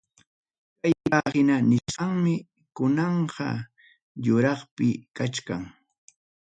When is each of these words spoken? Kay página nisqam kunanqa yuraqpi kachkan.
Kay 0.81 0.95
página 1.11 1.55
nisqam 1.69 2.23
kunanqa 2.75 3.47
yuraqpi 4.25 4.87
kachkan. 5.17 5.63